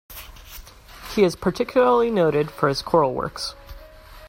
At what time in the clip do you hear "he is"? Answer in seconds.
1.13-1.35